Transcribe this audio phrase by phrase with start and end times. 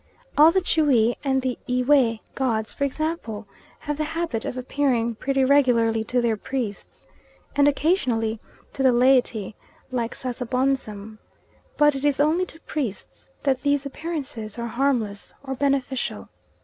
[0.35, 3.45] All the Tschwi and the Ewe gods, for example,
[3.81, 7.05] have the habit of appearing pretty regularly to their priests,
[7.55, 8.39] and occasionally
[8.73, 9.53] to the laity,
[9.91, 11.19] like Sasabonsum;
[11.77, 16.29] but it is only to priests that these appearances are harmless or beneficial.